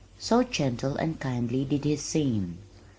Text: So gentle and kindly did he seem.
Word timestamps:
So 0.17 0.41
gentle 0.41 0.95
and 0.95 1.19
kindly 1.19 1.63
did 1.63 1.83
he 1.83 1.95
seem. 1.95 2.57